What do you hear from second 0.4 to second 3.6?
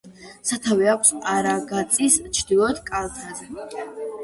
სათავე აქვს არაგაწის ჩრდილოეთ კალთაზე.